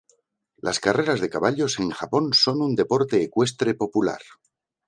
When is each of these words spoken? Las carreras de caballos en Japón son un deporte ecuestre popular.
Las 0.57 0.79
carreras 0.79 1.21
de 1.21 1.29
caballos 1.29 1.77
en 1.77 1.91
Japón 1.91 2.33
son 2.33 2.63
un 2.63 2.73
deporte 2.75 3.21
ecuestre 3.21 3.75
popular. 3.75 4.21